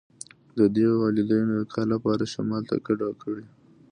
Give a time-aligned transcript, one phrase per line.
[0.57, 3.45] د دوی والدینو د کار لپاره شمال ته کډه کړې